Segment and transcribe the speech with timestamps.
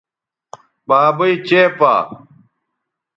[0.87, 1.91] بابئ چےپا